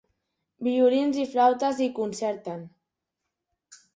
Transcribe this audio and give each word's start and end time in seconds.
Violins 0.67 1.19
i 1.25 1.25
flautes 1.33 1.83
hi 1.85 1.89
concerten. 1.99 2.63